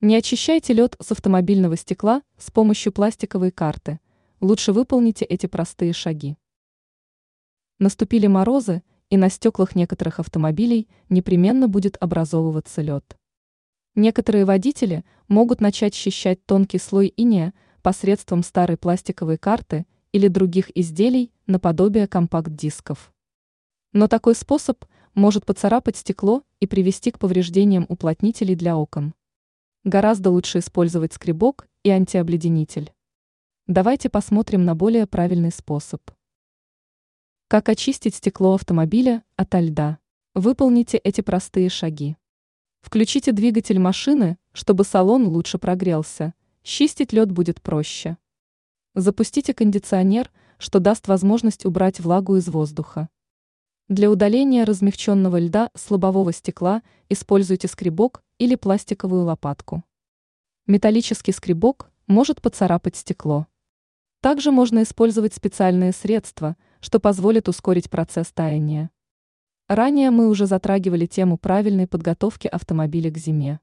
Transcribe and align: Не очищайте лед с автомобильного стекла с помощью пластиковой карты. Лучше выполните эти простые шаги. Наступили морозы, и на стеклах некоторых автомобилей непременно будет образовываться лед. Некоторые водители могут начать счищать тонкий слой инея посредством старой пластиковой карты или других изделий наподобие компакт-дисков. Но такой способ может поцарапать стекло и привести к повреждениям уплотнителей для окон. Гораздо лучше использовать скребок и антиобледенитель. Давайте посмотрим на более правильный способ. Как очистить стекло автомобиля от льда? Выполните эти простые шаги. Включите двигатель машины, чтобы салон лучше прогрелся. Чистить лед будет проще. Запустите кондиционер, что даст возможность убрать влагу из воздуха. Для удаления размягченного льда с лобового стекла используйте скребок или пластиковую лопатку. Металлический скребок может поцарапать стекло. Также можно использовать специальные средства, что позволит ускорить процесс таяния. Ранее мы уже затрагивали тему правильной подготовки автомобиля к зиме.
Не 0.00 0.14
очищайте 0.14 0.74
лед 0.74 0.94
с 1.00 1.10
автомобильного 1.10 1.76
стекла 1.76 2.22
с 2.36 2.52
помощью 2.52 2.92
пластиковой 2.92 3.50
карты. 3.50 3.98
Лучше 4.40 4.72
выполните 4.72 5.24
эти 5.24 5.46
простые 5.46 5.92
шаги. 5.92 6.36
Наступили 7.80 8.28
морозы, 8.28 8.84
и 9.10 9.16
на 9.16 9.28
стеклах 9.28 9.74
некоторых 9.74 10.20
автомобилей 10.20 10.86
непременно 11.08 11.66
будет 11.66 11.96
образовываться 11.98 12.80
лед. 12.80 13.18
Некоторые 13.96 14.44
водители 14.44 15.04
могут 15.26 15.60
начать 15.60 15.96
счищать 15.96 16.46
тонкий 16.46 16.78
слой 16.78 17.12
инея 17.16 17.52
посредством 17.82 18.44
старой 18.44 18.76
пластиковой 18.76 19.36
карты 19.36 19.84
или 20.12 20.28
других 20.28 20.70
изделий 20.76 21.32
наподобие 21.48 22.06
компакт-дисков. 22.06 23.12
Но 23.92 24.06
такой 24.06 24.36
способ 24.36 24.84
может 25.14 25.44
поцарапать 25.44 25.96
стекло 25.96 26.44
и 26.60 26.68
привести 26.68 27.10
к 27.10 27.18
повреждениям 27.18 27.84
уплотнителей 27.88 28.54
для 28.54 28.76
окон. 28.76 29.14
Гораздо 29.88 30.30
лучше 30.30 30.58
использовать 30.58 31.14
скребок 31.14 31.66
и 31.82 31.88
антиобледенитель. 31.88 32.92
Давайте 33.66 34.10
посмотрим 34.10 34.66
на 34.66 34.74
более 34.74 35.06
правильный 35.06 35.50
способ. 35.50 36.02
Как 37.48 37.70
очистить 37.70 38.14
стекло 38.14 38.52
автомобиля 38.52 39.24
от 39.36 39.54
льда? 39.54 39.98
Выполните 40.34 40.98
эти 40.98 41.22
простые 41.22 41.70
шаги. 41.70 42.18
Включите 42.82 43.32
двигатель 43.32 43.78
машины, 43.78 44.36
чтобы 44.52 44.84
салон 44.84 45.26
лучше 45.26 45.56
прогрелся. 45.56 46.34
Чистить 46.62 47.14
лед 47.14 47.32
будет 47.32 47.62
проще. 47.62 48.18
Запустите 48.94 49.54
кондиционер, 49.54 50.30
что 50.58 50.80
даст 50.80 51.08
возможность 51.08 51.64
убрать 51.64 51.98
влагу 51.98 52.36
из 52.36 52.46
воздуха. 52.48 53.08
Для 53.88 54.10
удаления 54.10 54.66
размягченного 54.66 55.40
льда 55.40 55.70
с 55.74 55.90
лобового 55.90 56.30
стекла 56.30 56.82
используйте 57.08 57.68
скребок 57.68 58.22
или 58.36 58.54
пластиковую 58.54 59.24
лопатку. 59.24 59.82
Металлический 60.66 61.32
скребок 61.32 61.90
может 62.06 62.42
поцарапать 62.42 62.96
стекло. 62.96 63.46
Также 64.20 64.50
можно 64.50 64.82
использовать 64.82 65.32
специальные 65.32 65.92
средства, 65.92 66.58
что 66.80 67.00
позволит 67.00 67.48
ускорить 67.48 67.88
процесс 67.88 68.30
таяния. 68.30 68.90
Ранее 69.68 70.10
мы 70.10 70.28
уже 70.28 70.44
затрагивали 70.44 71.06
тему 71.06 71.38
правильной 71.38 71.86
подготовки 71.86 72.46
автомобиля 72.46 73.10
к 73.10 73.16
зиме. 73.16 73.58